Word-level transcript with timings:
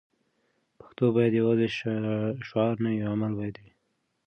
پښتو 0.79 1.05
باید 1.15 1.33
یوازې 1.41 1.67
شعار 2.47 2.75
نه 2.83 2.89
وي؛ 2.93 3.03
عمل 3.11 3.31
باید 3.39 3.55
وي. 3.61 3.71